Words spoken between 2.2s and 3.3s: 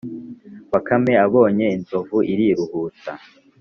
iriruhutsa